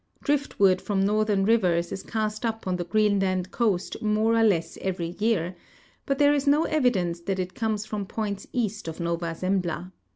[0.23, 5.15] Driftwood from northern rivers is cast up on the Greenland coast more or less every
[5.19, 5.55] year,
[6.07, 9.91] hut there is no evidence that it comes from points east of Nova Zembla.